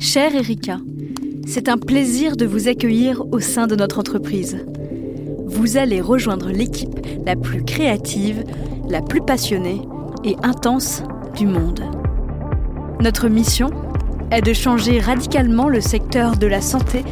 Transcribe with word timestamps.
Chère 0.00 0.36
Erika, 0.36 0.78
c'est 1.46 1.68
un 1.68 1.76
plaisir 1.76 2.36
de 2.36 2.46
vous 2.46 2.68
accueillir 2.68 3.24
au 3.32 3.40
sein 3.40 3.66
de 3.66 3.74
notre 3.74 3.98
entreprise. 3.98 4.64
Vous 5.44 5.76
allez 5.76 6.00
rejoindre 6.00 6.50
l'équipe 6.50 7.00
la 7.26 7.34
plus 7.34 7.64
créative, 7.64 8.44
la 8.88 9.02
plus 9.02 9.20
passionnée 9.20 9.82
et 10.22 10.36
intense 10.44 11.02
du 11.36 11.46
monde. 11.46 11.82
Notre 13.00 13.28
mission 13.28 13.70
est 14.30 14.40
de 14.40 14.52
changer 14.52 15.00
radicalement 15.00 15.68
le 15.68 15.80
secteur 15.80 16.36
de 16.36 16.46
la 16.46 16.60
santé 16.60 17.04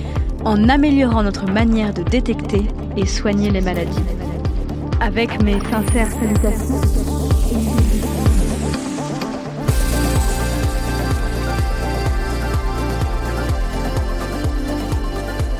en 0.44 0.68
améliorant 0.68 1.24
notre 1.24 1.50
manière 1.50 1.92
de 1.92 2.04
détecter 2.04 2.62
et 2.96 3.04
soigner 3.04 3.50
les 3.50 3.62
maladies. 3.62 3.98
Avec 5.00 5.42
mes 5.42 5.58
sincères 5.60 6.12
salutations. 6.12 7.15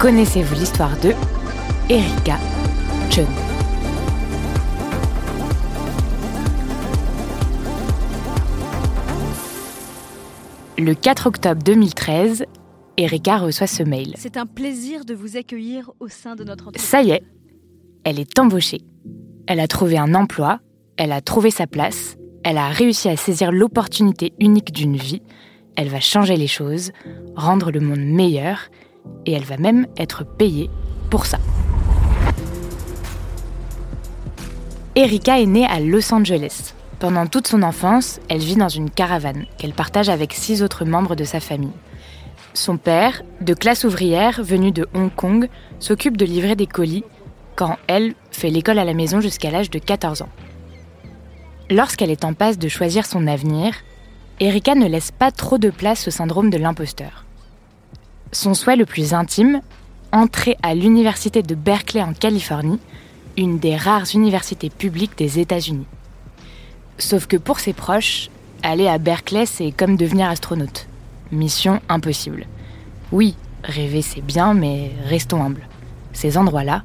Connaissez-vous 0.06 0.54
l'histoire 0.54 0.96
de 1.00 1.12
Erika 1.90 2.38
John 3.10 3.26
Le 10.78 10.94
4 10.94 11.26
octobre 11.26 11.60
2013, 11.60 12.44
Erika 12.96 13.38
reçoit 13.38 13.66
ce 13.66 13.82
mail. 13.82 14.14
C'est 14.16 14.36
un 14.36 14.46
plaisir 14.46 15.04
de 15.04 15.12
vous 15.12 15.36
accueillir 15.36 15.90
au 15.98 16.06
sein 16.06 16.36
de 16.36 16.44
notre 16.44 16.68
entreprise. 16.68 16.88
Ça 16.88 17.02
y 17.02 17.10
est, 17.10 17.24
elle 18.04 18.20
est 18.20 18.38
embauchée. 18.38 18.82
Elle 19.48 19.58
a 19.58 19.66
trouvé 19.66 19.98
un 19.98 20.14
emploi, 20.14 20.60
elle 20.98 21.10
a 21.10 21.20
trouvé 21.20 21.50
sa 21.50 21.66
place, 21.66 22.16
elle 22.44 22.58
a 22.58 22.68
réussi 22.68 23.08
à 23.08 23.16
saisir 23.16 23.50
l'opportunité 23.50 24.34
unique 24.38 24.72
d'une 24.72 24.96
vie, 24.96 25.22
elle 25.74 25.88
va 25.88 25.98
changer 25.98 26.36
les 26.36 26.46
choses, 26.46 26.92
rendre 27.34 27.72
le 27.72 27.80
monde 27.80 27.98
meilleur, 27.98 28.70
et 29.26 29.32
elle 29.32 29.44
va 29.44 29.56
même 29.56 29.86
être 29.96 30.24
payée 30.24 30.70
pour 31.10 31.26
ça. 31.26 31.38
Erika 34.94 35.40
est 35.40 35.46
née 35.46 35.66
à 35.66 35.80
Los 35.80 36.12
Angeles. 36.14 36.72
Pendant 36.98 37.26
toute 37.26 37.46
son 37.46 37.62
enfance, 37.62 38.18
elle 38.30 38.38
vit 38.38 38.56
dans 38.56 38.70
une 38.70 38.88
caravane 38.88 39.44
qu'elle 39.58 39.74
partage 39.74 40.08
avec 40.08 40.32
six 40.32 40.62
autres 40.62 40.86
membres 40.86 41.14
de 41.14 41.24
sa 41.24 41.40
famille. 41.40 41.74
Son 42.54 42.78
père, 42.78 43.22
de 43.42 43.52
classe 43.52 43.84
ouvrière 43.84 44.42
venu 44.42 44.72
de 44.72 44.88
Hong 44.94 45.14
Kong, 45.14 45.50
s'occupe 45.78 46.16
de 46.16 46.24
livrer 46.24 46.56
des 46.56 46.66
colis 46.66 47.04
quand 47.54 47.76
elle 47.86 48.14
fait 48.30 48.48
l'école 48.48 48.78
à 48.78 48.84
la 48.86 48.94
maison 48.94 49.20
jusqu'à 49.20 49.50
l'âge 49.50 49.68
de 49.68 49.78
14 49.78 50.22
ans. 50.22 50.30
Lorsqu'elle 51.68 52.10
est 52.10 52.24
en 52.24 52.32
passe 52.32 52.58
de 52.58 52.68
choisir 52.68 53.04
son 53.04 53.26
avenir, 53.26 53.74
Erika 54.40 54.74
ne 54.74 54.88
laisse 54.88 55.10
pas 55.10 55.30
trop 55.30 55.58
de 55.58 55.68
place 55.68 56.08
au 56.08 56.10
syndrome 56.10 56.48
de 56.48 56.56
l'imposteur. 56.56 57.25
Son 58.32 58.54
souhait 58.54 58.76
le 58.76 58.86
plus 58.86 59.14
intime, 59.14 59.60
entrer 60.12 60.56
à 60.62 60.74
l'université 60.74 61.42
de 61.42 61.54
Berkeley 61.54 62.02
en 62.02 62.12
Californie, 62.12 62.80
une 63.36 63.58
des 63.58 63.76
rares 63.76 64.14
universités 64.14 64.70
publiques 64.70 65.16
des 65.16 65.38
États-Unis. 65.38 65.86
Sauf 66.98 67.26
que 67.26 67.36
pour 67.36 67.60
ses 67.60 67.72
proches, 67.72 68.30
aller 68.62 68.88
à 68.88 68.98
Berkeley, 68.98 69.46
c'est 69.46 69.72
comme 69.72 69.96
devenir 69.96 70.28
astronaute. 70.28 70.86
Mission 71.30 71.80
impossible. 71.88 72.46
Oui, 73.12 73.36
rêver 73.62 74.02
c'est 74.02 74.22
bien, 74.22 74.54
mais 74.54 74.92
restons 75.04 75.42
humbles. 75.42 75.68
Ces 76.12 76.38
endroits-là, 76.38 76.82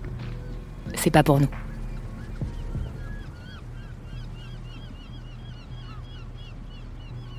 c'est 0.95 1.11
pas 1.11 1.23
pour 1.23 1.39
nous. 1.39 1.47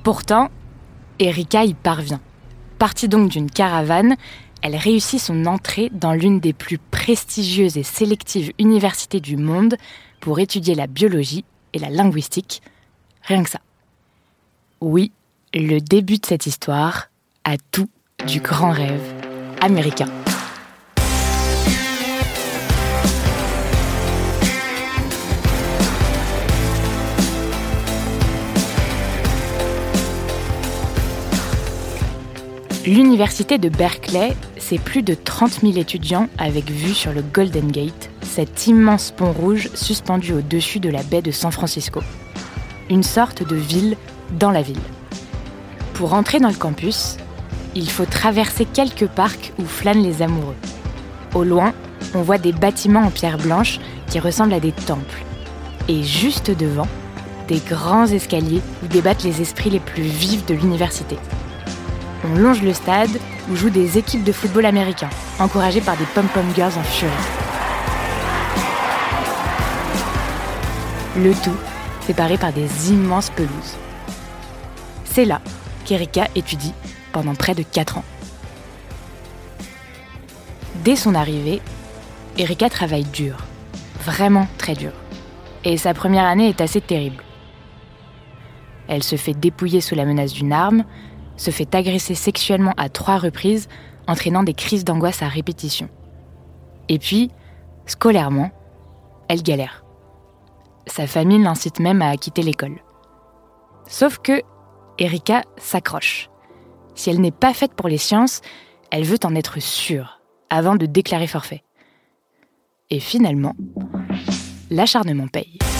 Pourtant, 0.03 0.49
Erika 1.19 1.63
y 1.63 1.73
parvient. 1.73 2.19
Partie 2.83 3.07
donc 3.07 3.29
d'une 3.29 3.49
caravane, 3.49 4.17
elle 4.61 4.75
réussit 4.75 5.17
son 5.17 5.45
entrée 5.45 5.89
dans 5.93 6.11
l'une 6.11 6.41
des 6.41 6.51
plus 6.51 6.77
prestigieuses 6.77 7.77
et 7.77 7.83
sélectives 7.83 8.51
universités 8.59 9.21
du 9.21 9.37
monde 9.37 9.77
pour 10.19 10.39
étudier 10.39 10.75
la 10.75 10.87
biologie 10.87 11.45
et 11.71 11.79
la 11.79 11.89
linguistique. 11.89 12.61
Rien 13.21 13.41
que 13.41 13.49
ça. 13.49 13.61
Oui, 14.81 15.13
le 15.53 15.79
début 15.79 16.17
de 16.17 16.25
cette 16.25 16.45
histoire 16.45 17.07
a 17.45 17.55
tout 17.71 17.87
du 18.27 18.41
grand 18.41 18.71
rêve 18.71 19.13
américain. 19.61 20.09
L'université 32.93 33.57
de 33.57 33.69
Berkeley, 33.69 34.35
c'est 34.59 34.77
plus 34.77 35.01
de 35.01 35.15
30 35.15 35.61
000 35.61 35.77
étudiants 35.77 36.27
avec 36.37 36.69
vue 36.69 36.93
sur 36.93 37.11
le 37.11 37.23
Golden 37.23 37.71
Gate, 37.71 38.11
cet 38.21 38.67
immense 38.67 39.09
pont 39.09 39.31
rouge 39.31 39.71
suspendu 39.73 40.31
au-dessus 40.31 40.79
de 40.79 40.89
la 40.89 41.01
baie 41.01 41.23
de 41.23 41.31
San 41.31 41.51
Francisco. 41.51 42.01
Une 42.91 43.01
sorte 43.01 43.41
de 43.41 43.55
ville 43.55 43.97
dans 44.37 44.51
la 44.51 44.61
ville. 44.61 44.77
Pour 45.95 46.13
entrer 46.13 46.39
dans 46.39 46.49
le 46.49 46.53
campus, 46.53 47.17
il 47.73 47.89
faut 47.89 48.05
traverser 48.05 48.65
quelques 48.65 49.07
parcs 49.07 49.53
où 49.57 49.65
flânent 49.65 50.03
les 50.03 50.21
amoureux. 50.21 50.55
Au 51.33 51.43
loin, 51.43 51.73
on 52.13 52.21
voit 52.21 52.37
des 52.37 52.53
bâtiments 52.53 53.07
en 53.07 53.09
pierre 53.09 53.39
blanche 53.39 53.79
qui 54.11 54.19
ressemblent 54.19 54.53
à 54.53 54.59
des 54.59 54.71
temples. 54.71 55.23
Et 55.87 56.03
juste 56.03 56.51
devant, 56.51 56.87
des 57.47 57.59
grands 57.67 58.05
escaliers 58.05 58.61
où 58.83 58.87
débattent 58.87 59.23
les 59.23 59.41
esprits 59.41 59.71
les 59.71 59.79
plus 59.79 60.03
vifs 60.03 60.45
de 60.45 60.53
l'université. 60.53 61.17
On 62.25 62.35
longe 62.35 62.61
le 62.61 62.73
stade 62.73 63.19
où 63.49 63.55
jouent 63.55 63.69
des 63.69 63.97
équipes 63.97 64.23
de 64.23 64.31
football 64.31 64.65
américains, 64.65 65.09
encouragées 65.39 65.81
par 65.81 65.97
des 65.97 66.05
pom-pom 66.05 66.45
girls 66.55 66.77
en 66.77 66.83
furie. 66.83 67.11
Le 71.17 71.33
tout 71.33 71.57
séparé 72.01 72.37
par 72.37 72.53
des 72.53 72.91
immenses 72.91 73.29
pelouses. 73.29 73.77
C'est 75.05 75.25
là 75.25 75.41
qu'Erika 75.85 76.27
étudie 76.35 76.73
pendant 77.11 77.35
près 77.35 77.55
de 77.55 77.63
4 77.63 77.97
ans. 77.97 78.05
Dès 80.83 80.95
son 80.95 81.15
arrivée, 81.15 81.61
Erika 82.37 82.69
travaille 82.69 83.05
dur, 83.05 83.37
vraiment 84.03 84.47
très 84.57 84.73
dur. 84.73 84.91
Et 85.63 85.77
sa 85.77 85.93
première 85.93 86.25
année 86.25 86.49
est 86.49 86.61
assez 86.61 86.81
terrible. 86.81 87.23
Elle 88.87 89.03
se 89.03 89.15
fait 89.15 89.33
dépouiller 89.33 89.81
sous 89.81 89.95
la 89.95 90.05
menace 90.05 90.33
d'une 90.33 90.51
arme, 90.51 90.83
se 91.37 91.51
fait 91.51 91.73
agresser 91.75 92.15
sexuellement 92.15 92.73
à 92.77 92.89
trois 92.89 93.17
reprises, 93.17 93.67
entraînant 94.07 94.43
des 94.43 94.53
crises 94.53 94.85
d'angoisse 94.85 95.21
à 95.21 95.27
répétition. 95.27 95.89
Et 96.89 96.99
puis, 96.99 97.31
scolairement, 97.85 98.51
elle 99.27 99.43
galère. 99.43 99.83
Sa 100.87 101.07
famille 101.07 101.41
l'incite 101.41 101.79
même 101.79 102.01
à 102.01 102.15
quitter 102.17 102.41
l'école. 102.41 102.81
Sauf 103.87 104.17
que 104.19 104.41
Erika 104.97 105.43
s'accroche. 105.57 106.29
Si 106.95 107.09
elle 107.09 107.21
n'est 107.21 107.31
pas 107.31 107.53
faite 107.53 107.73
pour 107.73 107.87
les 107.87 107.97
sciences, 107.97 108.41
elle 108.91 109.03
veut 109.03 109.17
en 109.23 109.35
être 109.35 109.59
sûre 109.59 110.19
avant 110.49 110.75
de 110.75 110.85
déclarer 110.85 111.27
forfait. 111.27 111.63
Et 112.89 112.99
finalement, 112.99 113.55
l'acharnement 114.69 115.27
paye.« 115.27 115.57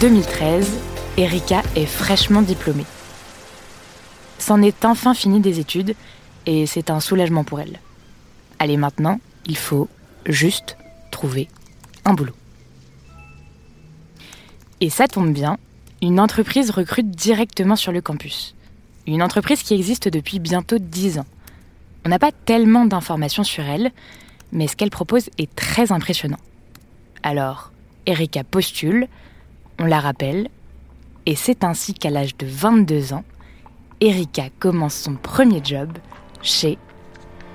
2013, 0.00 0.70
Erika 1.16 1.62
est 1.74 1.84
fraîchement 1.84 2.40
diplômée. 2.40 2.84
C'en 4.38 4.62
est 4.62 4.84
enfin 4.84 5.12
fini 5.12 5.40
des 5.40 5.58
études 5.58 5.96
et 6.46 6.66
c'est 6.66 6.90
un 6.90 7.00
soulagement 7.00 7.42
pour 7.42 7.58
elle. 7.58 7.80
Allez 8.60 8.76
maintenant, 8.76 9.18
il 9.46 9.56
faut 9.56 9.88
juste 10.24 10.76
trouver 11.10 11.48
un 12.04 12.14
boulot. 12.14 12.34
Et 14.80 14.88
ça 14.88 15.08
tombe 15.08 15.32
bien, 15.32 15.58
une 16.00 16.20
entreprise 16.20 16.70
recrute 16.70 17.10
directement 17.10 17.74
sur 17.74 17.90
le 17.90 18.00
campus. 18.00 18.54
Une 19.08 19.20
entreprise 19.20 19.64
qui 19.64 19.74
existe 19.74 20.06
depuis 20.06 20.38
bientôt 20.38 20.78
10 20.78 21.18
ans. 21.18 21.26
On 22.06 22.08
n'a 22.08 22.20
pas 22.20 22.30
tellement 22.30 22.84
d'informations 22.84 23.42
sur 23.42 23.64
elle, 23.64 23.90
mais 24.52 24.68
ce 24.68 24.76
qu'elle 24.76 24.90
propose 24.90 25.28
est 25.38 25.52
très 25.56 25.90
impressionnant. 25.90 26.38
Alors, 27.24 27.72
Erika 28.06 28.44
postule, 28.44 29.08
on 29.78 29.84
la 29.84 30.00
rappelle, 30.00 30.48
et 31.26 31.34
c'est 31.34 31.64
ainsi 31.64 31.94
qu'à 31.94 32.10
l'âge 32.10 32.36
de 32.36 32.46
22 32.46 33.12
ans, 33.12 33.24
Erika 34.00 34.44
commence 34.58 34.94
son 34.94 35.14
premier 35.14 35.60
job 35.62 35.90
chez 36.42 36.78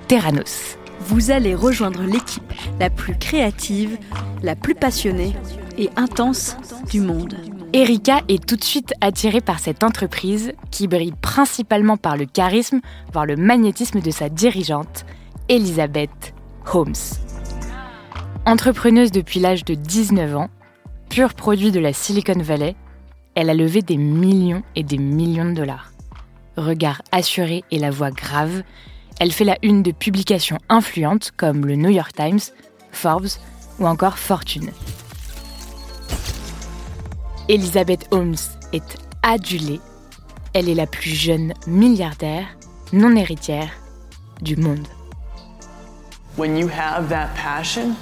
Terranos. 0.08 0.78
Vous 1.00 1.30
allez 1.30 1.54
rejoindre 1.54 2.02
l'équipe 2.02 2.52
la 2.78 2.90
plus 2.90 3.16
créative, 3.16 3.98
la 4.42 4.54
plus 4.54 4.74
passionnée 4.74 5.34
et 5.76 5.90
intense 5.96 6.56
du 6.90 7.00
monde. 7.00 7.36
Erika 7.72 8.20
est 8.28 8.46
tout 8.46 8.56
de 8.56 8.64
suite 8.64 8.94
attirée 9.00 9.40
par 9.40 9.58
cette 9.58 9.82
entreprise 9.82 10.52
qui 10.70 10.86
brille 10.86 11.14
principalement 11.20 11.96
par 11.96 12.16
le 12.16 12.26
charisme, 12.26 12.80
voire 13.12 13.26
le 13.26 13.36
magnétisme 13.36 14.00
de 14.00 14.10
sa 14.10 14.28
dirigeante, 14.28 15.04
Elisabeth 15.48 16.34
Holmes. 16.72 16.94
Entrepreneuse 18.46 19.10
depuis 19.10 19.40
l'âge 19.40 19.64
de 19.64 19.74
19 19.74 20.36
ans, 20.36 20.48
produit 21.22 21.70
de 21.70 21.78
la 21.78 21.92
Silicon 21.92 22.40
Valley, 22.40 22.74
elle 23.34 23.48
a 23.48 23.54
levé 23.54 23.82
des 23.82 23.96
millions 23.96 24.62
et 24.74 24.82
des 24.82 24.98
millions 24.98 25.44
de 25.44 25.54
dollars. 25.54 25.92
Regard 26.56 27.02
assuré 27.12 27.62
et 27.70 27.78
la 27.78 27.90
voix 27.90 28.10
grave, 28.10 28.62
elle 29.20 29.32
fait 29.32 29.44
la 29.44 29.56
une 29.62 29.82
de 29.82 29.92
publications 29.92 30.58
influentes 30.68 31.30
comme 31.36 31.66
le 31.66 31.76
New 31.76 31.90
York 31.90 32.12
Times, 32.14 32.40
Forbes 32.90 33.28
ou 33.78 33.86
encore 33.86 34.18
Fortune. 34.18 34.70
Elizabeth 37.48 38.08
Holmes 38.10 38.34
est 38.72 38.96
adulée. 39.22 39.80
Elle 40.52 40.68
est 40.68 40.74
la 40.74 40.86
plus 40.86 41.10
jeune 41.10 41.54
milliardaire 41.66 42.46
non 42.92 43.14
héritière 43.14 43.70
du 44.42 44.56
monde. 44.56 44.86
When 46.36 46.56
you 46.56 46.68
have 46.68 47.08
that 47.08 47.30
passion, 47.36 47.94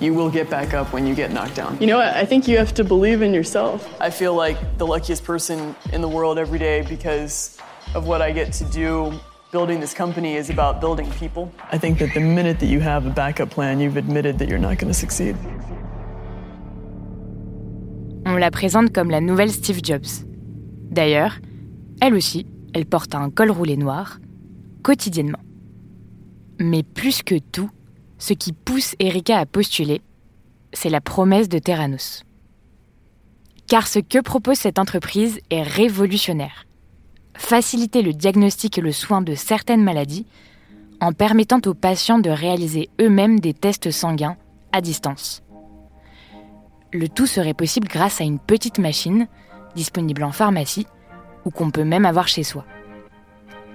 you 0.00 0.14
will 0.14 0.30
get 0.30 0.50
back 0.50 0.74
up 0.74 0.92
when 0.92 1.06
you 1.06 1.14
get 1.14 1.32
knocked 1.32 1.54
down. 1.54 1.78
You 1.80 1.86
know 1.86 1.98
what? 1.98 2.14
I 2.14 2.24
think 2.24 2.46
you 2.46 2.58
have 2.58 2.74
to 2.74 2.84
believe 2.84 3.22
in 3.22 3.32
yourself. 3.32 3.88
I 4.00 4.10
feel 4.10 4.34
like 4.34 4.56
the 4.78 4.86
luckiest 4.86 5.24
person 5.24 5.74
in 5.92 6.00
the 6.00 6.08
world 6.08 6.38
every 6.38 6.58
day 6.58 6.82
because 6.82 7.58
of 7.94 8.06
what 8.06 8.20
I 8.20 8.32
get 8.32 8.52
to 8.54 8.64
do. 8.64 9.12
Building 9.52 9.80
this 9.80 9.94
company 9.94 10.36
is 10.36 10.50
about 10.50 10.80
building 10.80 11.10
people. 11.12 11.50
I 11.72 11.78
think 11.78 11.98
that 12.00 12.12
the 12.12 12.20
minute 12.20 12.58
that 12.60 12.66
you 12.66 12.80
have 12.80 13.06
a 13.06 13.10
backup 13.10 13.48
plan, 13.48 13.80
you've 13.80 13.96
admitted 13.96 14.38
that 14.38 14.48
you're 14.48 14.58
not 14.58 14.78
going 14.78 14.92
to 14.92 14.98
succeed. 14.98 15.36
On 18.26 18.38
la 18.38 18.50
présente 18.50 18.92
comme 18.92 19.08
la 19.08 19.20
nouvelle 19.20 19.50
Steve 19.50 19.80
Jobs. 19.82 20.26
D'ailleurs, 20.90 21.38
elle 22.02 22.14
aussi, 22.14 22.44
elle 22.74 22.84
porte 22.84 23.14
un 23.14 23.30
col 23.30 23.50
roulé 23.50 23.76
noir, 23.76 24.18
quotidiennement. 24.82 25.38
Mais 26.58 26.82
plus 26.82 27.22
que 27.22 27.36
tout, 27.38 27.70
ce 28.18 28.32
qui 28.32 28.52
pousse 28.52 28.94
Erika 28.98 29.38
à 29.38 29.46
postuler, 29.46 30.00
c'est 30.72 30.90
la 30.90 31.00
promesse 31.00 31.48
de 31.48 31.58
Terranos. 31.58 32.24
Car 33.68 33.86
ce 33.86 33.98
que 33.98 34.20
propose 34.20 34.58
cette 34.58 34.78
entreprise 34.78 35.40
est 35.50 35.62
révolutionnaire. 35.62 36.66
Faciliter 37.36 38.02
le 38.02 38.12
diagnostic 38.12 38.78
et 38.78 38.80
le 38.80 38.92
soin 38.92 39.20
de 39.20 39.34
certaines 39.34 39.82
maladies 39.82 40.26
en 41.00 41.12
permettant 41.12 41.60
aux 41.66 41.74
patients 41.74 42.18
de 42.18 42.30
réaliser 42.30 42.88
eux-mêmes 43.00 43.40
des 43.40 43.52
tests 43.52 43.90
sanguins 43.90 44.36
à 44.72 44.80
distance. 44.80 45.42
Le 46.92 47.08
tout 47.08 47.26
serait 47.26 47.54
possible 47.54 47.88
grâce 47.88 48.20
à 48.20 48.24
une 48.24 48.38
petite 48.38 48.78
machine 48.78 49.26
disponible 49.74 50.24
en 50.24 50.32
pharmacie 50.32 50.86
ou 51.44 51.50
qu'on 51.50 51.70
peut 51.70 51.84
même 51.84 52.06
avoir 52.06 52.28
chez 52.28 52.42
soi. 52.42 52.64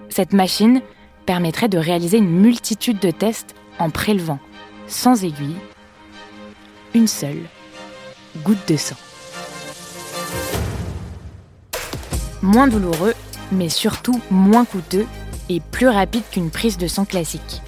Cette 0.10 0.34
machine 0.34 0.82
permettrait 1.26 1.70
de 1.70 1.78
réaliser 1.78 2.18
une 2.18 2.42
multitude 2.42 3.00
de 3.00 3.12
tests 3.12 3.56
en 3.80 3.90
prélevant, 3.90 4.40
sans 4.88 5.24
aiguille, 5.24 5.58
une 6.94 7.08
seule 7.08 7.44
goutte 8.44 8.68
de 8.68 8.78
sang. 8.78 8.96
Moins 12.42 12.68
douloureux, 12.68 13.14
mais 13.52 13.70
surtout 13.70 14.20
moins 14.30 14.66
coûteux 14.66 15.06
et 15.50 15.60
plus 15.60 15.88
rapide 15.88 16.24
qu'une 16.32 16.50
prise 16.50 16.78
de 16.78 16.88
sang 16.88 17.06
classique. 17.06 17.62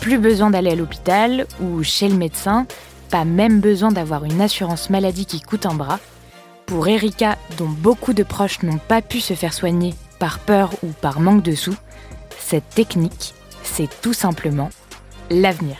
Plus 0.00 0.18
besoin 0.18 0.50
d'aller 0.50 0.70
à 0.70 0.76
l'hôpital 0.76 1.46
ou 1.60 1.82
chez 1.82 2.08
le 2.08 2.16
médecin 2.16 2.66
pas 3.08 3.24
même 3.24 3.60
besoin 3.60 3.90
d'avoir 3.90 4.24
une 4.24 4.40
assurance 4.40 4.90
maladie 4.90 5.26
qui 5.26 5.40
coûte 5.40 5.66
un 5.66 5.74
bras. 5.74 5.98
Pour 6.66 6.88
Erika, 6.88 7.38
dont 7.56 7.68
beaucoup 7.68 8.12
de 8.12 8.22
proches 8.22 8.62
n'ont 8.62 8.78
pas 8.78 9.00
pu 9.00 9.20
se 9.20 9.34
faire 9.34 9.54
soigner 9.54 9.94
par 10.18 10.38
peur 10.38 10.70
ou 10.82 10.88
par 10.88 11.20
manque 11.20 11.42
de 11.42 11.54
sous, 11.54 11.76
cette 12.38 12.68
technique, 12.70 13.34
c'est 13.62 13.88
tout 14.00 14.12
simplement 14.12 14.70
l'avenir. 15.30 15.76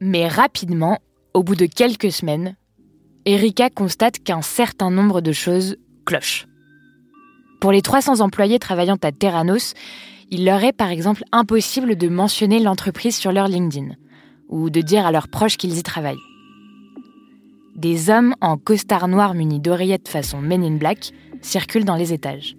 Mais 0.00 0.26
rapidement, 0.26 0.98
au 1.32 1.42
bout 1.42 1.54
de 1.54 1.66
quelques 1.66 2.10
semaines, 2.10 2.56
Erika 3.24 3.70
constate 3.70 4.18
qu'un 4.18 4.42
certain 4.42 4.90
nombre 4.90 5.20
de 5.20 5.32
choses 5.32 5.76
clochent. 6.04 6.46
Pour 7.60 7.70
les 7.70 7.82
300 7.82 8.20
employés 8.20 8.58
travaillant 8.58 8.98
à 9.02 9.12
Terranos, 9.12 9.74
il 10.30 10.44
leur 10.44 10.64
est 10.64 10.72
par 10.72 10.90
exemple 10.90 11.22
impossible 11.30 11.94
de 11.94 12.08
mentionner 12.08 12.58
l'entreprise 12.58 13.16
sur 13.16 13.32
leur 13.32 13.46
LinkedIn 13.46 13.94
ou 14.48 14.70
de 14.70 14.80
dire 14.80 15.06
à 15.06 15.12
leurs 15.12 15.28
proches 15.28 15.56
qu'ils 15.56 15.78
y 15.78 15.82
travaillent. 15.82 16.31
Des 17.76 18.10
hommes 18.10 18.34
en 18.40 18.58
costard 18.58 19.08
noir 19.08 19.34
munis 19.34 19.60
d'oreillettes 19.60 20.08
façon 20.08 20.40
Men 20.40 20.62
in 20.62 20.76
Black 20.76 21.12
circulent 21.40 21.84
dans 21.84 21.96
les 21.96 22.12
étages. 22.12 22.56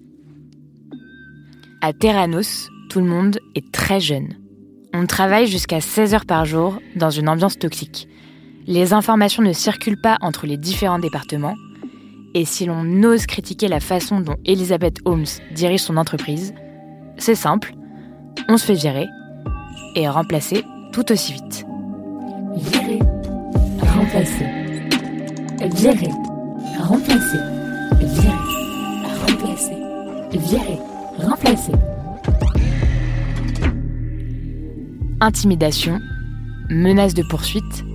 À 1.81 1.93
Terranos, 1.93 2.69
tout 2.89 2.99
le 2.99 3.05
monde 3.05 3.39
est 3.55 3.71
très 3.71 3.99
jeune. 3.99 4.35
On 4.93 5.05
travaille 5.05 5.47
jusqu'à 5.47 5.81
16 5.81 6.13
heures 6.13 6.25
par 6.25 6.45
jour 6.45 6.79
dans 6.95 7.09
une 7.09 7.29
ambiance 7.29 7.59
toxique. 7.59 8.07
Les 8.67 8.93
informations 8.93 9.43
ne 9.43 9.53
circulent 9.53 10.01
pas 10.01 10.17
entre 10.21 10.47
les 10.47 10.57
différents 10.57 10.99
départements 10.99 11.55
et 12.33 12.45
si 12.45 12.65
l'on 12.65 13.03
ose 13.03 13.25
critiquer 13.27 13.67
la 13.67 13.79
façon 13.79 14.19
dont 14.19 14.37
Elizabeth 14.45 14.97
Holmes 15.05 15.25
dirige 15.51 15.81
son 15.81 15.97
entreprise, 15.97 16.53
c'est 17.17 17.35
simple, 17.35 17.75
on 18.49 18.57
se 18.57 18.65
fait 18.65 18.73
virer 18.73 19.07
et 19.95 20.07
remplacer 20.09 20.63
tout 20.91 21.11
aussi 21.11 21.33
vite. 21.33 21.65
Virer, 22.55 22.99
remplacer, 23.81 24.62
virer, 25.67 26.09
remplacer, 26.79 27.37
virer, 27.99 28.33
remplacer, 29.27 29.77
virer, 30.31 30.79
remplacer. 31.17 31.71
Intimidation, 35.21 35.99
menace 36.69 37.13
de 37.13 37.23
poursuite, 37.23 37.85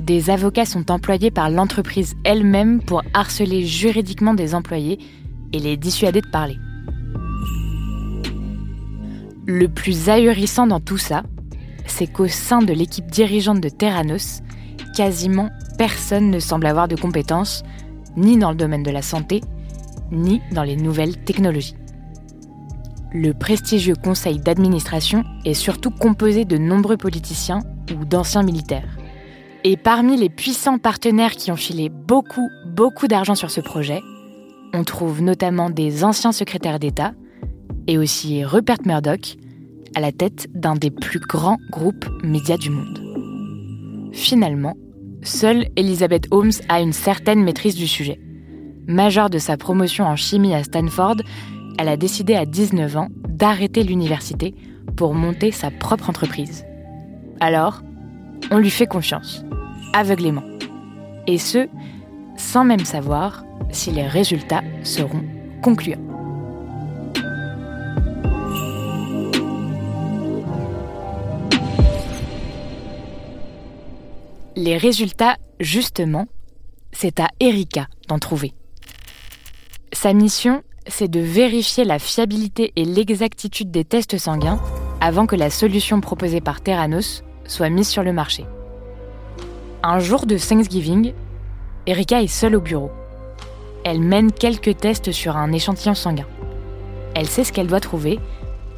des 0.00 0.28
avocats 0.28 0.64
sont 0.64 0.90
employés 0.90 1.30
par 1.30 1.50
l'entreprise 1.50 2.14
elle-même 2.24 2.82
pour 2.82 3.02
harceler 3.14 3.64
juridiquement 3.64 4.34
des 4.34 4.54
employés 4.54 4.98
et 5.52 5.58
les 5.60 5.76
dissuader 5.76 6.20
de 6.20 6.28
parler. 6.28 6.56
Le 9.46 9.68
plus 9.68 10.08
ahurissant 10.08 10.66
dans 10.66 10.80
tout 10.80 10.98
ça, 10.98 11.22
c'est 11.86 12.10
qu'au 12.10 12.28
sein 12.28 12.60
de 12.60 12.72
l'équipe 12.72 13.06
dirigeante 13.06 13.60
de 13.60 13.68
Terranos, 13.68 14.40
quasiment 14.96 15.50
personne 15.84 16.30
ne 16.30 16.38
semble 16.38 16.64
avoir 16.64 16.88
de 16.88 16.96
compétences, 16.96 17.62
ni 18.16 18.38
dans 18.38 18.48
le 18.48 18.56
domaine 18.56 18.82
de 18.82 18.90
la 18.90 19.02
santé, 19.02 19.42
ni 20.10 20.40
dans 20.50 20.62
les 20.62 20.76
nouvelles 20.76 21.18
technologies. 21.18 21.74
Le 23.12 23.34
prestigieux 23.34 23.94
conseil 23.94 24.38
d'administration 24.38 25.24
est 25.44 25.52
surtout 25.52 25.90
composé 25.90 26.46
de 26.46 26.56
nombreux 26.56 26.96
politiciens 26.96 27.60
ou 27.94 28.06
d'anciens 28.06 28.42
militaires. 28.42 28.96
Et 29.62 29.76
parmi 29.76 30.16
les 30.16 30.30
puissants 30.30 30.78
partenaires 30.78 31.32
qui 31.32 31.52
ont 31.52 31.56
filé 31.56 31.90
beaucoup, 31.90 32.48
beaucoup 32.66 33.06
d'argent 33.06 33.34
sur 33.34 33.50
ce 33.50 33.60
projet, 33.60 34.00
on 34.72 34.84
trouve 34.84 35.20
notamment 35.20 35.68
des 35.68 36.02
anciens 36.02 36.32
secrétaires 36.32 36.78
d'État 36.78 37.12
et 37.88 37.98
aussi 37.98 38.42
Rupert 38.42 38.78
Murdoch 38.86 39.36
à 39.94 40.00
la 40.00 40.12
tête 40.12 40.48
d'un 40.54 40.76
des 40.76 40.90
plus 40.90 41.20
grands 41.20 41.58
groupes 41.70 42.08
médias 42.22 42.56
du 42.56 42.70
monde. 42.70 43.02
Finalement, 44.14 44.76
seule 45.24 45.66
Elizabeth 45.76 46.28
Holmes 46.30 46.52
a 46.68 46.80
une 46.80 46.92
certaine 46.92 47.42
maîtrise 47.42 47.74
du 47.74 47.88
sujet. 47.88 48.20
Majeure 48.86 49.30
de 49.30 49.38
sa 49.38 49.56
promotion 49.56 50.04
en 50.04 50.16
chimie 50.16 50.54
à 50.54 50.62
Stanford, 50.62 51.16
elle 51.78 51.88
a 51.88 51.96
décidé 51.96 52.34
à 52.34 52.44
19 52.44 52.96
ans 52.96 53.08
d'arrêter 53.28 53.82
l'université 53.82 54.54
pour 54.96 55.14
monter 55.14 55.50
sa 55.50 55.70
propre 55.70 56.10
entreprise. 56.10 56.64
Alors, 57.40 57.82
on 58.50 58.58
lui 58.58 58.70
fait 58.70 58.86
confiance 58.86 59.44
aveuglément. 59.94 60.42
Et 61.26 61.38
ce, 61.38 61.68
sans 62.36 62.64
même 62.64 62.84
savoir 62.84 63.44
si 63.70 63.90
les 63.90 64.06
résultats 64.06 64.62
seront 64.82 65.22
concluants. 65.62 66.13
Les 74.64 74.78
résultats, 74.78 75.36
justement, 75.60 76.26
c'est 76.90 77.20
à 77.20 77.28
Erika 77.38 77.86
d'en 78.08 78.18
trouver. 78.18 78.54
Sa 79.92 80.14
mission, 80.14 80.62
c'est 80.86 81.10
de 81.10 81.20
vérifier 81.20 81.84
la 81.84 81.98
fiabilité 81.98 82.72
et 82.74 82.86
l'exactitude 82.86 83.70
des 83.70 83.84
tests 83.84 84.16
sanguins 84.16 84.58
avant 85.02 85.26
que 85.26 85.36
la 85.36 85.50
solution 85.50 86.00
proposée 86.00 86.40
par 86.40 86.62
Theranos 86.62 87.24
soit 87.46 87.68
mise 87.68 87.88
sur 87.88 88.02
le 88.02 88.14
marché. 88.14 88.46
Un 89.82 89.98
jour 89.98 90.24
de 90.24 90.38
Thanksgiving, 90.38 91.12
Erika 91.84 92.22
est 92.22 92.26
seule 92.26 92.56
au 92.56 92.62
bureau. 92.62 92.90
Elle 93.84 94.00
mène 94.00 94.32
quelques 94.32 94.78
tests 94.78 95.12
sur 95.12 95.36
un 95.36 95.52
échantillon 95.52 95.94
sanguin. 95.94 96.26
Elle 97.14 97.28
sait 97.28 97.44
ce 97.44 97.52
qu'elle 97.52 97.66
doit 97.66 97.80
trouver, 97.80 98.18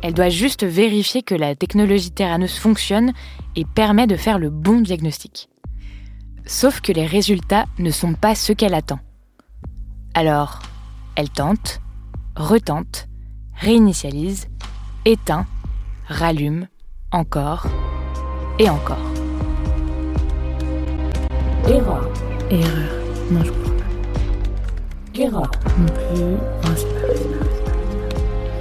elle 0.02 0.14
doit 0.14 0.30
juste 0.30 0.64
vérifier 0.64 1.22
que 1.22 1.36
la 1.36 1.54
technologie 1.54 2.10
Theranos 2.10 2.58
fonctionne 2.58 3.12
et 3.54 3.64
permet 3.64 4.08
de 4.08 4.16
faire 4.16 4.40
le 4.40 4.50
bon 4.50 4.80
diagnostic. 4.80 5.48
Sauf 6.46 6.80
que 6.80 6.92
les 6.92 7.06
résultats 7.06 7.66
ne 7.78 7.90
sont 7.90 8.14
pas 8.14 8.36
ceux 8.36 8.54
qu'elle 8.54 8.74
attend. 8.74 9.00
Alors, 10.14 10.60
elle 11.16 11.28
tente, 11.28 11.80
retente, 12.36 13.08
réinitialise, 13.56 14.46
éteint, 15.04 15.46
rallume, 16.06 16.68
encore 17.10 17.66
et 18.60 18.70
encore. 18.70 18.96
Erreur. 21.68 22.08
Erreur. 22.48 22.90
Non, 23.32 23.42
je 23.42 23.50
comprends 23.50 23.72
pas. 23.72 25.20
Erreur. 25.20 25.50
Non 25.78 25.86
plus. 25.86 26.20
Non, 26.22 26.38
c'est 26.76 26.86
pas, 26.86 27.08
c'est 27.16 27.28
pas, 27.28 27.44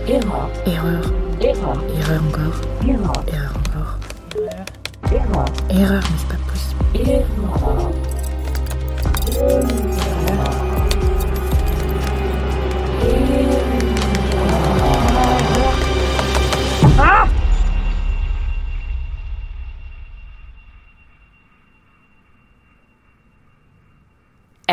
c'est 0.07 0.11
Erreur. 0.11 0.49
pas. 0.49 0.71
Erreur. 0.71 1.01
Erreur. 1.39 1.83
Erreur 1.99 2.23
encore. 2.23 2.61
Erreur. 2.83 2.99
Erreur 2.99 3.09
encore. 3.09 3.25
Erreur. 3.27 3.64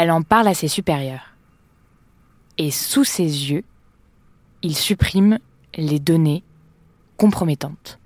Elle 0.02 0.10
en 0.10 0.22
parle 0.22 0.48
à 0.48 0.54
ses 0.54 0.66
supérieurs. 0.66 1.36
Et 2.58 2.72
sous 2.72 3.04
ses 3.04 3.22
yeux, 3.22 3.62
il 4.60 4.74
supprime 4.74 5.38
les 5.76 6.00
données 6.00 6.42
compromettantes. 7.16 8.00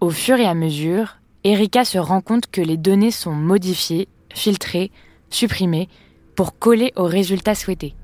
Au 0.00 0.10
fur 0.10 0.36
et 0.36 0.44
à 0.44 0.52
mesure, 0.52 1.16
Erika 1.44 1.86
se 1.86 1.96
rend 1.96 2.20
compte 2.20 2.46
que 2.50 2.60
les 2.60 2.76
données 2.76 3.10
sont 3.10 3.32
modifiées, 3.32 4.06
filtrées, 4.30 4.90
supprimées 5.30 5.88
pour 6.36 6.58
coller 6.58 6.92
aux 6.94 7.06
résultats 7.06 7.54
souhaités. 7.54 7.94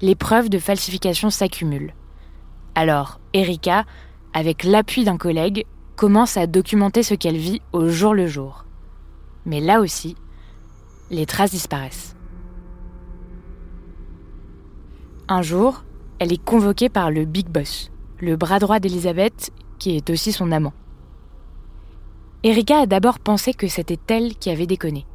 Les 0.00 0.14
preuves 0.14 0.48
de 0.48 0.58
falsification 0.58 1.28
s'accumulent. 1.28 1.92
Alors, 2.74 3.20
Erika, 3.34 3.84
avec 4.32 4.64
l'appui 4.64 5.04
d'un 5.04 5.18
collègue, 5.18 5.66
commence 5.94 6.38
à 6.38 6.46
documenter 6.46 7.02
ce 7.02 7.12
qu'elle 7.12 7.36
vit 7.36 7.60
au 7.74 7.90
jour 7.90 8.14
le 8.14 8.26
jour. 8.26 8.64
Mais 9.44 9.60
là 9.60 9.80
aussi, 9.80 10.16
les 11.10 11.26
traces 11.26 11.50
disparaissent. 11.50 12.14
Un 15.28 15.42
jour, 15.42 15.84
elle 16.18 16.32
est 16.32 16.42
convoquée 16.42 16.88
par 16.88 17.10
le 17.10 17.24
Big 17.24 17.48
Boss, 17.48 17.90
le 18.18 18.36
bras 18.36 18.58
droit 18.58 18.80
d'Elisabeth, 18.80 19.50
qui 19.78 19.96
est 19.96 20.10
aussi 20.10 20.32
son 20.32 20.52
amant. 20.52 20.72
Erika 22.44 22.80
a 22.80 22.86
d'abord 22.86 23.18
pensé 23.18 23.52
que 23.52 23.68
c'était 23.68 23.98
elle 24.08 24.36
qui 24.36 24.50
avait 24.50 24.66
déconné. 24.66 25.06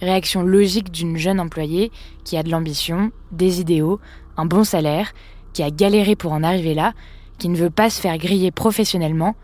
Réaction 0.00 0.42
logique 0.42 0.90
d'une 0.90 1.16
jeune 1.16 1.40
employée 1.40 1.90
qui 2.24 2.36
a 2.36 2.42
de 2.42 2.50
l'ambition, 2.50 3.10
des 3.32 3.60
idéaux, 3.60 4.00
un 4.36 4.46
bon 4.46 4.64
salaire, 4.64 5.12
qui 5.52 5.62
a 5.62 5.70
galéré 5.70 6.14
pour 6.14 6.32
en 6.32 6.44
arriver 6.44 6.74
là, 6.74 6.92
qui 7.38 7.48
ne 7.48 7.56
veut 7.56 7.70
pas 7.70 7.90
se 7.90 8.00
faire 8.00 8.18
griller 8.18 8.50
professionnellement, 8.50 9.34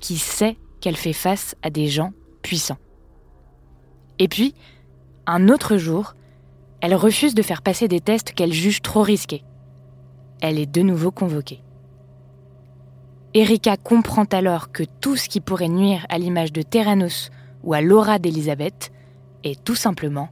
qui 0.00 0.18
sait 0.18 0.58
qu'elle 0.80 0.96
fait 0.96 1.12
face 1.12 1.56
à 1.62 1.70
des 1.70 1.88
gens 1.88 2.12
puissants. 2.42 2.78
Et 4.18 4.28
puis, 4.28 4.54
un 5.26 5.48
autre 5.48 5.76
jour, 5.76 6.14
elle 6.80 6.94
refuse 6.94 7.34
de 7.34 7.42
faire 7.42 7.62
passer 7.62 7.86
des 7.86 8.00
tests 8.00 8.32
qu'elle 8.32 8.52
juge 8.52 8.82
trop 8.82 9.02
risqués. 9.02 9.44
Elle 10.40 10.58
est 10.58 10.66
de 10.66 10.82
nouveau 10.82 11.12
convoquée. 11.12 11.62
Erika 13.34 13.76
comprend 13.76 14.24
alors 14.24 14.72
que 14.72 14.82
tout 15.00 15.16
ce 15.16 15.28
qui 15.28 15.40
pourrait 15.40 15.68
nuire 15.68 16.04
à 16.08 16.18
l'image 16.18 16.52
de 16.52 16.62
Terranos 16.62 17.30
ou 17.62 17.72
à 17.72 17.80
l'aura 17.80 18.18
d'Elisabeth 18.18 18.92
est 19.44 19.62
tout 19.62 19.76
simplement 19.76 20.28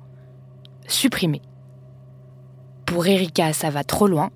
supprimé. 0.86 1.40
Pour 2.84 3.06
Erika, 3.06 3.52
ça 3.52 3.70
va 3.70 3.84
trop 3.84 4.08
loin. 4.08 4.30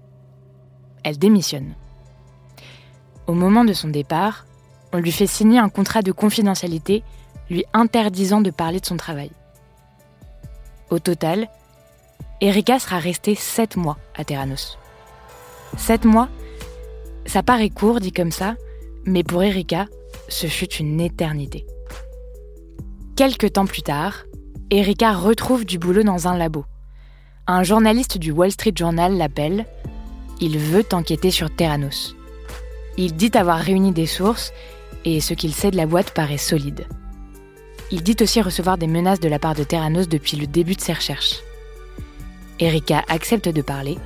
Elle 1.02 1.18
démissionne. 1.18 1.74
Au 3.26 3.32
moment 3.32 3.64
de 3.64 3.72
son 3.72 3.88
départ, 3.88 4.46
on 4.92 4.98
lui 4.98 5.10
fait 5.10 5.26
signer 5.26 5.58
un 5.58 5.68
contrat 5.68 6.02
de 6.02 6.12
confidentialité 6.12 7.02
lui 7.50 7.64
interdisant 7.72 8.40
de 8.40 8.50
parler 8.50 8.80
de 8.80 8.86
son 8.86 8.96
travail. 8.96 9.32
Au 10.90 10.98
total, 10.98 11.48
Erika 12.40 12.78
sera 12.78 12.98
restée 12.98 13.34
sept 13.34 13.76
mois 13.76 13.98
à 14.16 14.24
Terranos. 14.24 14.78
Sept 15.76 16.04
mois, 16.04 16.28
ça 17.26 17.42
paraît 17.42 17.70
court 17.70 18.00
dit 18.00 18.12
comme 18.12 18.30
ça, 18.30 18.56
mais 19.04 19.24
pour 19.24 19.42
Erika, 19.42 19.86
ce 20.28 20.46
fut 20.46 20.72
une 20.74 21.00
éternité. 21.00 21.66
Quelques 23.16 23.52
temps 23.52 23.66
plus 23.66 23.82
tard, 23.82 24.24
Erika 24.70 25.12
retrouve 25.12 25.64
du 25.64 25.78
boulot 25.78 26.02
dans 26.02 26.28
un 26.28 26.36
labo. 26.36 26.64
Un 27.46 27.62
journaliste 27.62 28.18
du 28.18 28.30
Wall 28.30 28.50
Street 28.50 28.72
Journal 28.74 29.16
l'appelle. 29.16 29.66
Il 30.40 30.58
veut 30.58 30.86
enquêter 30.92 31.30
sur 31.30 31.54
Terranos. 31.54 32.16
Il 32.96 33.14
dit 33.14 33.30
avoir 33.34 33.58
réuni 33.58 33.92
des 33.92 34.06
sources 34.06 34.52
et 35.04 35.20
ce 35.20 35.34
qu'il 35.34 35.54
sait 35.54 35.70
de 35.70 35.76
la 35.76 35.86
boîte 35.86 36.12
paraît 36.12 36.38
solide. 36.38 36.86
Il 37.96 38.02
dit 38.02 38.16
aussi 38.20 38.42
recevoir 38.42 38.76
des 38.76 38.88
menaces 38.88 39.20
de 39.20 39.28
la 39.28 39.38
part 39.38 39.54
de 39.54 39.62
Terranos 39.62 40.08
depuis 40.08 40.36
le 40.36 40.48
début 40.48 40.74
de 40.74 40.80
ses 40.80 40.94
recherches. 40.94 41.36
Erika 42.58 43.04
accepte 43.06 43.48
de 43.48 43.62
parler, 43.62 43.98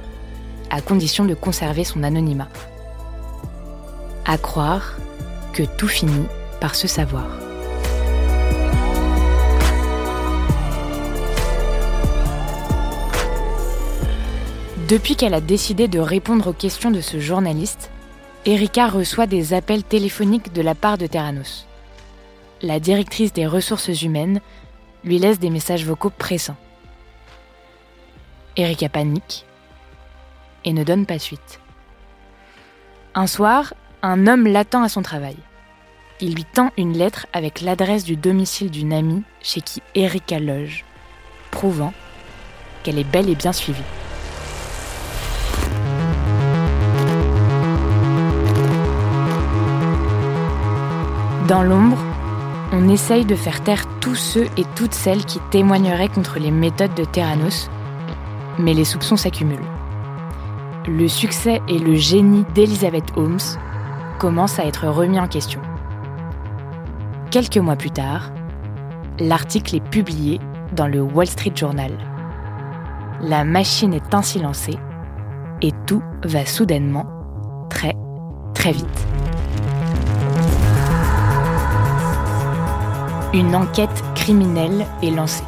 à 0.69 0.83
condition 0.83 1.25
de 1.25 1.33
conserver 1.33 1.85
son 1.85 2.03
anonymat. 2.03 2.51
À 4.27 4.37
croire 4.37 4.99
que 5.55 5.63
tout 5.63 5.89
finit 5.89 6.27
par 6.61 6.75
se 6.75 6.87
savoir. 6.87 7.29
Depuis 14.87 15.17
qu'elle 15.17 15.33
a 15.33 15.41
décidé 15.41 15.89
de 15.89 15.99
répondre 15.99 16.49
aux 16.49 16.53
questions 16.53 16.91
de 16.91 17.01
ce 17.01 17.21
journaliste, 17.21 17.91
Erika 18.45 18.89
reçoit 18.89 19.27
des 19.27 19.55
appels 19.55 19.83
téléphoniques 19.83 20.53
de 20.53 20.61
la 20.61 20.75
part 20.75 20.99
de 20.99 21.07
Terranos. 21.07 21.65
La 22.61 22.81
directrice 22.81 23.33
des 23.33 23.47
ressources 23.47 24.03
humaines 24.03 24.41
lui 25.05 25.21
laisse 25.21 25.39
des 25.39 25.51
messages 25.51 25.85
vocaux 25.85 26.11
pressants. 26.11 26.57
Erika 28.57 28.89
panique 28.89 29.47
et 30.65 30.73
ne 30.73 30.83
donne 30.83 31.07
pas 31.07 31.21
suite. 31.21 31.61
Un 33.15 33.29
soir, 33.29 33.75
un 34.03 34.27
homme 34.27 34.49
l'attend 34.49 34.83
à 34.83 34.89
son 34.89 35.03
travail. 35.03 35.37
Il 36.21 36.35
lui 36.35 36.45
tend 36.45 36.73
une 36.77 36.99
lettre 36.99 37.29
avec 37.33 37.61
l'adresse 37.61 38.03
du 38.03 38.17
domicile 38.17 38.73
d'une 38.73 38.93
amie 38.93 39.23
chez 39.41 39.61
qui 39.61 39.81
Erika 39.95 40.41
loge, 40.41 40.85
prouvant 41.53 41.95
qu'elle 42.83 42.99
est 42.99 43.05
bel 43.05 43.29
et 43.29 43.37
bien 43.37 43.53
suivie. 43.53 43.81
Dans 51.47 51.63
l'ombre, 51.63 52.08
on 52.73 52.89
essaye 52.89 53.25
de 53.25 53.35
faire 53.35 53.63
taire 53.63 53.85
tous 54.01 54.15
ceux 54.15 54.47
et 54.57 54.65
toutes 54.75 54.95
celles 54.95 55.25
qui 55.25 55.41
témoigneraient 55.51 56.09
contre 56.09 56.39
les 56.39 56.51
méthodes 56.51 56.95
de 56.95 57.05
Terranos, 57.05 57.71
mais 58.59 58.75
les 58.75 58.85
soupçons 58.85 59.17
s'accumulent. 59.17 59.59
Le 60.87 61.09
succès 61.09 61.61
et 61.69 61.79
le 61.79 61.95
génie 61.95 62.45
d'Elizabeth 62.55 63.17
Holmes 63.17 63.39
commencent 64.19 64.59
à 64.59 64.65
être 64.65 64.89
remis 64.89 65.21
en 65.21 65.29
question. 65.29 65.61
Quelques 67.31 67.59
mois 67.59 67.77
plus 67.77 67.91
tard, 67.91 68.33
l'article 69.19 69.77
est 69.77 69.89
publié 69.91 70.41
dans 70.73 70.87
le 70.87 71.03
Wall 71.03 71.27
Street 71.27 71.53
Journal. 71.55 71.93
La 73.21 73.45
machine 73.45 73.95
est 73.95 74.15
ainsi 74.15 74.39
lancée 74.39 74.79
et 75.63 75.73
tout 75.87 76.03
va 76.25 76.47
soudainement 76.47 77.07
très, 77.69 77.95
très 78.55 78.73
vite. 78.73 79.18
Une 83.35 83.55
enquête 83.55 84.03
criminelle 84.15 84.87
est 85.03 85.11
lancée. 85.11 85.45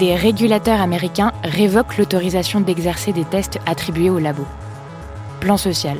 Des 0.00 0.16
régulateurs 0.16 0.80
américains 0.80 1.30
révoquent 1.44 1.98
l'autorisation 1.98 2.60
d'exercer 2.60 3.12
des 3.12 3.24
tests 3.24 3.60
attribués 3.64 4.10
au 4.10 4.18
labo. 4.18 4.44
Plan 5.38 5.56
social, 5.56 5.98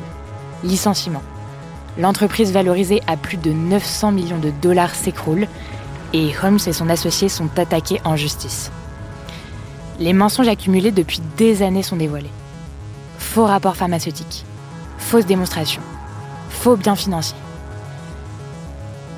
licenciement. 0.65 1.21
L'entreprise 1.97 2.51
valorisée 2.51 3.01
à 3.07 3.15
plus 3.15 3.37
de 3.37 3.51
900 3.51 4.11
millions 4.11 4.37
de 4.37 4.51
dollars 4.61 4.93
s'écroule 4.93 5.47
et 6.11 6.33
Holmes 6.43 6.59
et 6.67 6.73
son 6.73 6.89
associé 6.89 7.29
sont 7.29 7.57
attaqués 7.57 8.01
en 8.03 8.17
justice. 8.17 8.69
Les 9.97 10.11
mensonges 10.11 10.49
accumulés 10.49 10.91
depuis 10.91 11.21
des 11.37 11.63
années 11.63 11.83
sont 11.83 11.95
dévoilés. 11.95 12.31
Faux 13.17 13.45
rapports 13.45 13.77
pharmaceutiques, 13.77 14.43
fausses 14.97 15.25
démonstrations, 15.25 15.83
faux 16.49 16.75
biens 16.75 16.97
financiers. 16.97 17.37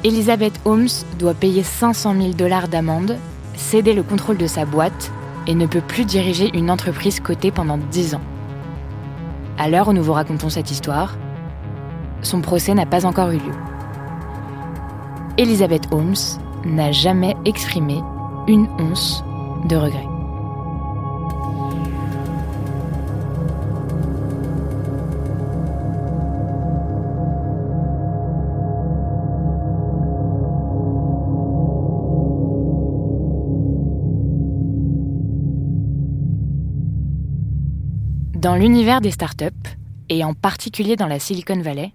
Elizabeth 0.06 0.60
Holmes 0.66 0.90
doit 1.18 1.34
payer 1.34 1.64
500 1.64 2.16
000 2.16 2.34
dollars 2.34 2.68
d'amende, 2.68 3.18
céder 3.56 3.94
le 3.94 4.04
contrôle 4.04 4.38
de 4.38 4.48
sa 4.48 4.66
boîte 4.66 5.12
et 5.48 5.56
ne 5.56 5.66
peut 5.66 5.82
plus 5.82 6.04
diriger 6.04 6.50
une 6.54 6.70
entreprise 6.70 7.22
cotée 7.22 7.52
pendant 7.52 7.78
10 7.78 8.16
ans. 8.16 8.22
À 9.58 9.70
l'heure 9.70 9.88
où 9.88 9.94
nous 9.94 10.04
vous 10.04 10.12
racontons 10.12 10.50
cette 10.50 10.72
histoire, 10.72 11.16
son 12.22 12.42
procès 12.42 12.74
n'a 12.74 12.86
pas 12.86 13.06
encore 13.06 13.30
eu 13.30 13.38
lieu. 13.38 13.54
Elizabeth 15.38 15.88
Holmes 15.92 16.16
n'a 16.66 16.92
jamais 16.92 17.36
exprimé 17.46 18.02
une 18.48 18.68
once 18.80 19.24
de 19.70 19.78
regret. 19.78 20.13
Dans 38.54 38.60
l'univers 38.60 39.02
des 39.02 39.10
startups, 39.10 39.48
et 40.10 40.24
en 40.24 40.36
particulier 40.36 40.96
dans 40.96 41.08
la 41.08 41.18
Silicon 41.18 41.60
Valley, 41.60 41.92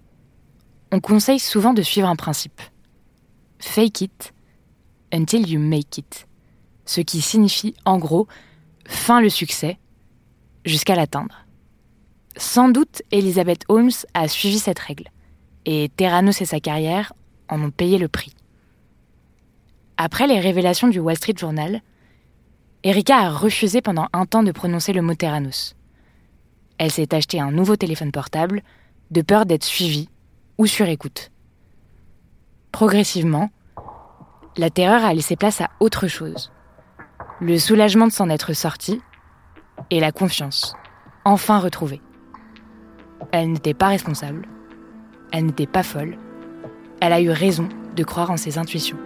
on 0.91 0.99
conseille 0.99 1.39
souvent 1.39 1.73
de 1.73 1.81
suivre 1.81 2.09
un 2.09 2.17
principe. 2.17 2.61
Fake 3.59 4.01
it 4.01 4.33
until 5.13 5.49
you 5.49 5.57
make 5.57 5.97
it. 5.97 6.27
Ce 6.83 6.99
qui 6.99 7.21
signifie 7.21 7.75
en 7.85 7.97
gros 7.97 8.27
fin 8.85 9.21
le 9.21 9.29
succès 9.29 9.77
jusqu'à 10.65 10.95
l'atteindre. 10.95 11.45
Sans 12.35 12.67
doute, 12.67 13.03
Elizabeth 13.11 13.63
Holmes 13.69 13.91
a 14.13 14.27
suivi 14.27 14.59
cette 14.59 14.79
règle, 14.79 15.05
et 15.63 15.89
Terranos 15.95 16.41
et 16.41 16.45
sa 16.45 16.59
carrière 16.59 17.13
en 17.47 17.63
ont 17.63 17.71
payé 17.71 17.97
le 17.97 18.09
prix. 18.09 18.33
Après 19.95 20.27
les 20.27 20.41
révélations 20.41 20.89
du 20.89 20.99
Wall 20.99 21.15
Street 21.15 21.35
Journal, 21.37 21.81
Erika 22.83 23.15
a 23.15 23.29
refusé 23.29 23.79
pendant 23.81 24.09
un 24.11 24.25
temps 24.25 24.43
de 24.43 24.51
prononcer 24.51 24.91
le 24.91 25.01
mot 25.01 25.15
Terranos 25.15 25.73
elle 26.79 26.91
s'est 26.91 27.13
acheté 27.13 27.39
un 27.39 27.51
nouveau 27.51 27.75
téléphone 27.75 28.11
portable 28.11 28.63
de 29.11 29.21
peur 29.21 29.45
d'être 29.45 29.65
suivie 29.65 30.09
ou 30.57 30.65
sur 30.65 30.87
écoute. 30.87 31.31
Progressivement, 32.71 33.49
la 34.57 34.69
terreur 34.69 35.03
a 35.03 35.13
laissé 35.13 35.35
place 35.35 35.61
à 35.61 35.69
autre 35.79 36.07
chose. 36.07 36.51
Le 37.41 37.59
soulagement 37.59 38.07
de 38.07 38.11
s'en 38.11 38.29
être 38.29 38.53
sortie 38.53 39.01
et 39.89 39.99
la 39.99 40.11
confiance, 40.11 40.75
enfin 41.25 41.59
retrouvée. 41.59 42.01
Elle 43.31 43.51
n'était 43.51 43.73
pas 43.73 43.87
responsable, 43.87 44.47
elle 45.31 45.47
n'était 45.47 45.67
pas 45.67 45.83
folle, 45.83 46.17
elle 47.01 47.13
a 47.13 47.21
eu 47.21 47.29
raison 47.29 47.67
de 47.95 48.03
croire 48.03 48.31
en 48.31 48.37
ses 48.37 48.57
intuitions. 48.57 48.97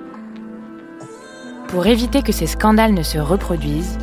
Pour 1.70 1.88
éviter 1.88 2.22
que 2.22 2.32
ces 2.32 2.48
scandales 2.48 2.94
ne 2.94 3.04
se 3.04 3.18
reproduisent, 3.18 3.98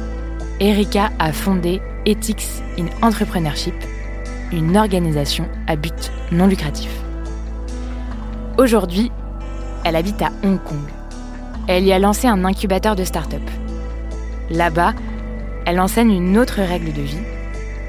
Erika 0.59 1.11
a 1.19 1.33
fondé 1.33 1.81
Ethics 2.07 2.63
in 2.79 2.87
Entrepreneurship, 3.03 3.75
une 4.53 4.79
organisation 4.79 5.47
à 5.67 5.77
but 5.77 6.11
non 6.33 6.47
lucratif. 6.47 6.91
Aujourd'hui, 8.57 9.13
elle 9.85 9.97
habite 9.97 10.23
à 10.23 10.31
Hong 10.43 10.63
Kong. 10.63 10.79
Elle 11.69 11.85
y 11.85 11.93
a 11.93 11.99
lancé 11.99 12.27
un 12.27 12.43
incubateur 12.47 12.97
de 12.97 13.05
start-up. 13.05 13.43
Là-bas, 14.49 14.95
elle 15.67 15.79
enseigne 15.79 16.13
une 16.13 16.39
autre 16.39 16.63
règle 16.63 16.93
de 16.95 17.03
vie, 17.03 17.21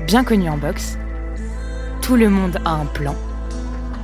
bien 0.08 0.26
connue 0.26 0.50
en 0.50 0.58
boxe. 0.58 0.98
Tout 2.02 2.18
le 2.18 2.30
monde 2.30 2.60
a 2.66 2.72
un 2.72 2.86
plan, 2.86 3.16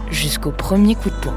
jusqu'au 0.09 0.51
premier 0.51 0.95
coup 0.95 1.09
de 1.09 1.15
poing. 1.15 1.35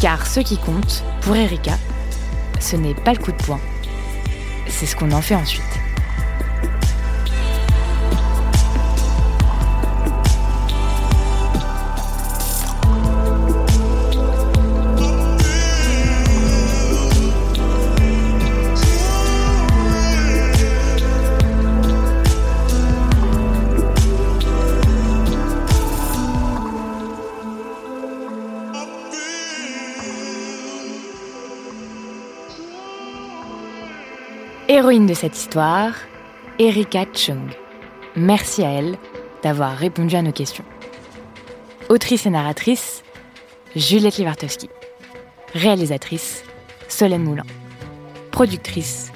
Car 0.00 0.26
ce 0.26 0.40
qui 0.40 0.58
compte, 0.58 1.04
pour 1.20 1.36
Erika, 1.36 1.74
ce 2.58 2.74
n'est 2.74 2.94
pas 2.94 3.12
le 3.12 3.18
coup 3.18 3.32
de 3.32 3.42
poing, 3.42 3.60
c'est 4.76 4.84
ce 4.84 4.94
qu'on 4.94 5.10
en 5.12 5.22
fait 5.22 5.34
ensuite. 5.34 5.85
De 35.06 35.14
cette 35.14 35.36
histoire, 35.36 35.92
Erika 36.58 37.04
Chung. 37.14 37.52
Merci 38.16 38.64
à 38.64 38.70
elle 38.72 38.98
d'avoir 39.44 39.76
répondu 39.76 40.16
à 40.16 40.22
nos 40.22 40.32
questions. 40.32 40.64
Autrice 41.88 42.26
et 42.26 42.30
narratrice, 42.30 43.04
Juliette 43.76 44.16
Livartowski. 44.16 44.68
Réalisatrice, 45.54 46.42
Solène 46.88 47.22
Moulin. 47.22 47.44
Productrice, 48.32 49.12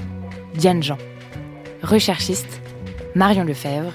Diane 0.54 0.80
Jean. 0.80 0.98
Recherchiste, 1.82 2.60
Marion 3.16 3.42
Lefebvre. 3.42 3.92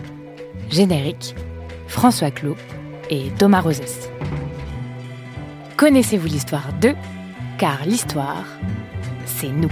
Générique, 0.70 1.34
François 1.88 2.32
Clot 2.32 2.58
et 3.10 3.30
Thomas 3.40 3.62
Rosès. 3.62 4.10
Connaissez-vous 5.78 6.28
l'histoire 6.28 6.74
d'eux? 6.82 6.96
Car 7.58 7.86
l'histoire, 7.86 8.44
c'est 9.26 9.48
nous. 9.48 9.72